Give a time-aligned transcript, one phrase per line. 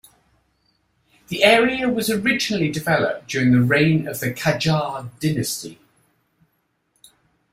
[1.27, 5.79] The area was originally developed during the reign of the Qajar Dynasty.